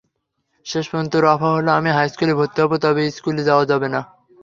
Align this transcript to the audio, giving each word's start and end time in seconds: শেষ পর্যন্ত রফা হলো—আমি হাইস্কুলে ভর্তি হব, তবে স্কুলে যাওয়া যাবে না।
শেষ 0.65 0.85
পর্যন্ত 0.89 1.13
রফা 1.25 1.49
হলো—আমি 1.51 1.89
হাইস্কুলে 1.91 2.33
ভর্তি 2.39 2.59
হব, 2.63 2.71
তবে 2.83 3.01
স্কুলে 3.17 3.41
যাওয়া 3.49 3.63
যাবে 3.71 3.87
না। 3.93 4.01